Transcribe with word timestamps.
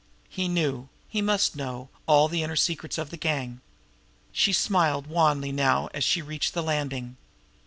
He 0.29 0.47
knew, 0.47 0.89
he 1.07 1.21
must 1.21 1.55
know, 1.55 1.89
all 2.07 2.27
the 2.27 2.41
inner 2.41 2.55
secrets 2.55 2.97
of 2.97 3.11
the 3.11 3.17
gang. 3.17 3.61
She 4.31 4.51
smiled 4.51 5.05
wanly 5.05 5.51
now 5.51 5.89
as 5.93 6.03
she 6.03 6.23
reached 6.23 6.55
the 6.55 6.63
landing. 6.63 7.17